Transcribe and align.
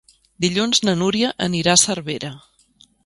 Dilluns 0.45 0.81
na 0.89 0.95
Núria 1.01 1.29
anirà 1.49 1.77
a 1.77 1.81
Cervera. 1.83 2.33